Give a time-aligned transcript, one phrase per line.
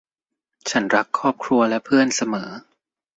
[0.69, 2.49] ฉันรักครอบครัวและเพื่อนเสมอ